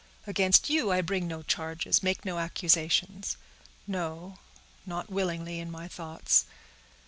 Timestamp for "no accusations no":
2.25-4.39